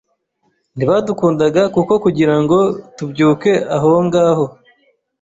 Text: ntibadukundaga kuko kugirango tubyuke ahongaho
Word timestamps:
ntibadukundaga 0.75 1.61
kuko 1.75 1.93
kugirango 2.03 2.57
tubyuke 2.97 3.51
ahongaho 3.77 4.45